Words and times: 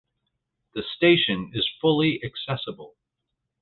The 0.73 0.81
station 0.81 1.51
is 1.53 1.69
fully 1.79 2.23
accessible. 2.25 2.95